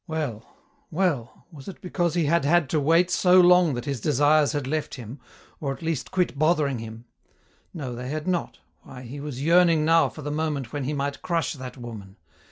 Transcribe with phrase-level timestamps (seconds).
[0.07, 0.43] Well,
[0.89, 4.65] well, was it because he had had to wait so long that his desires had
[4.65, 5.19] left him,
[5.59, 7.05] or at least quit bothering him
[7.71, 11.21] no, they had not, why, he was yearning now for the moment when he might
[11.21, 12.15] crush that woman!